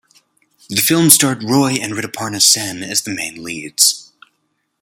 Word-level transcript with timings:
The 0.67 0.81
film 0.81 1.11
starred 1.11 1.43
Roy 1.43 1.73
and 1.73 1.93
Rituparna 1.93 2.41
Sen 2.41 2.81
as 2.81 3.03
the 3.03 3.13
main 3.13 3.43
leads. 3.43 4.11